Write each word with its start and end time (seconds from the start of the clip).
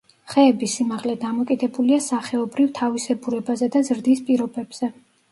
ხეების 0.33 0.75
სიმაღლე 0.77 1.13
დამოკიდებულია 1.25 1.99
სახეობრივ 2.05 2.71
თავისებურებაზე 2.79 3.69
და 3.75 3.83
ზრდის 3.91 4.23
პირობებზე. 4.31 4.91